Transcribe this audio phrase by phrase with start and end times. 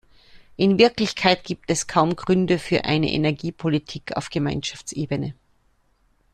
[0.57, 5.35] In Wirklichkeit gibt es kaum Gründe für eine Energiepolitik auf Gemeinschaftsebene.